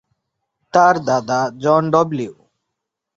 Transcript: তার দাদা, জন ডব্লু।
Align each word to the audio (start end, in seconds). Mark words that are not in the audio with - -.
তার 0.73 0.95
দাদা, 1.05 1.39
জন 1.57 1.83
ডব্লু। 1.91 2.31